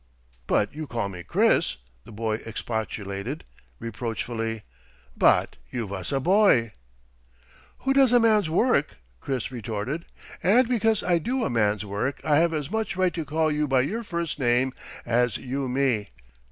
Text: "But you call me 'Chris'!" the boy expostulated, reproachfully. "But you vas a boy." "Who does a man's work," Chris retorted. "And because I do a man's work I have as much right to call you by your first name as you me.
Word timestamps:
"But 0.47 0.73
you 0.73 0.87
call 0.87 1.09
me 1.09 1.21
'Chris'!" 1.21 1.77
the 2.05 2.11
boy 2.11 2.37
expostulated, 2.43 3.43
reproachfully. 3.77 4.63
"But 5.15 5.57
you 5.69 5.85
vas 5.85 6.11
a 6.11 6.19
boy." 6.19 6.71
"Who 7.81 7.93
does 7.93 8.11
a 8.11 8.19
man's 8.19 8.49
work," 8.49 8.97
Chris 9.19 9.51
retorted. 9.51 10.05
"And 10.41 10.67
because 10.67 11.03
I 11.03 11.19
do 11.19 11.45
a 11.45 11.51
man's 11.51 11.85
work 11.85 12.19
I 12.23 12.37
have 12.37 12.51
as 12.51 12.71
much 12.71 12.97
right 12.97 13.13
to 13.13 13.23
call 13.23 13.51
you 13.51 13.67
by 13.67 13.81
your 13.81 14.01
first 14.01 14.39
name 14.39 14.73
as 15.05 15.37
you 15.37 15.69
me. 15.69 16.07